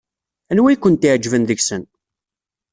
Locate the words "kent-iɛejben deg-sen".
0.79-1.83